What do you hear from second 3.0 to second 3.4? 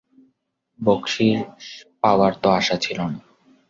না।